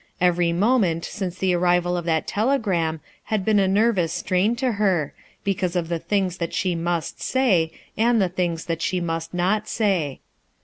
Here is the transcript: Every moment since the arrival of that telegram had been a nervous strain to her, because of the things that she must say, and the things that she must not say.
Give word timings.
Every 0.19 0.51
moment 0.51 1.05
since 1.05 1.37
the 1.37 1.53
arrival 1.53 1.95
of 1.95 2.05
that 2.05 2.25
telegram 2.25 3.01
had 3.25 3.45
been 3.45 3.59
a 3.59 3.67
nervous 3.67 4.11
strain 4.11 4.55
to 4.55 4.71
her, 4.81 5.13
because 5.43 5.75
of 5.75 5.89
the 5.89 5.99
things 5.99 6.37
that 6.37 6.55
she 6.55 6.73
must 6.73 7.21
say, 7.21 7.71
and 7.95 8.19
the 8.19 8.27
things 8.27 8.65
that 8.65 8.81
she 8.81 8.99
must 8.99 9.31
not 9.31 9.67
say. 9.67 10.19